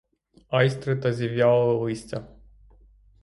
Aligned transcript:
Айстри 0.49 0.95
та 0.99 1.13
зів'яле 1.13 1.73
листя. 1.73 2.27